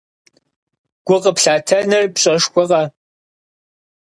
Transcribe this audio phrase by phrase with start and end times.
[1.05, 2.83] Гу къыплъатэныр пщӀэшхуэкъэ!